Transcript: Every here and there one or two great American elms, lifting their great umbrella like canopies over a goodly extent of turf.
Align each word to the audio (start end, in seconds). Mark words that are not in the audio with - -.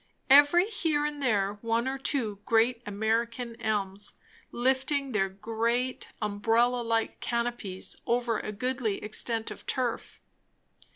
Every 0.31 0.67
here 0.67 1.05
and 1.05 1.21
there 1.21 1.59
one 1.61 1.87
or 1.87 1.99
two 1.99 2.39
great 2.43 2.81
American 2.87 3.55
elms, 3.61 4.13
lifting 4.51 5.11
their 5.11 5.29
great 5.29 6.07
umbrella 6.23 6.81
like 6.81 7.19
canopies 7.19 7.95
over 8.07 8.39
a 8.39 8.51
goodly 8.51 9.03
extent 9.03 9.51
of 9.51 9.63
turf. 9.67 10.19